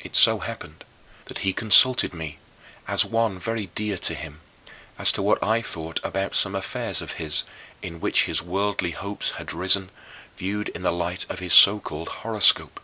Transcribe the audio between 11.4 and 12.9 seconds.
his so called horoscope.